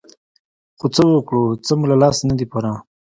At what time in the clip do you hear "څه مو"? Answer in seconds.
1.65-1.85